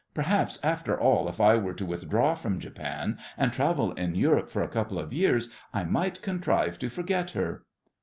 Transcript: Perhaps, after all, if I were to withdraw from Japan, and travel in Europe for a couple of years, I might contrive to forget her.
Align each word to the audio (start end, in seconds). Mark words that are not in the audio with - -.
Perhaps, 0.15 0.57
after 0.63 0.99
all, 0.99 1.29
if 1.29 1.39
I 1.39 1.57
were 1.57 1.75
to 1.75 1.85
withdraw 1.85 2.33
from 2.33 2.59
Japan, 2.59 3.19
and 3.37 3.53
travel 3.53 3.91
in 3.91 4.15
Europe 4.15 4.49
for 4.49 4.63
a 4.63 4.67
couple 4.67 4.97
of 4.97 5.13
years, 5.13 5.49
I 5.75 5.83
might 5.83 6.23
contrive 6.23 6.79
to 6.79 6.89
forget 6.89 7.29
her. 7.37 7.65